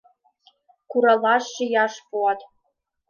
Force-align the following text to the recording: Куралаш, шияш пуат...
Куралаш, 0.89 1.43
шияш 1.53 1.93
пуат... 2.09 2.39